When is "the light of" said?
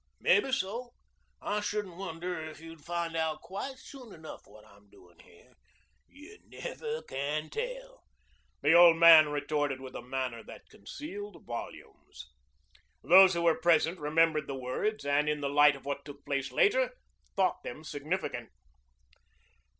15.39-15.85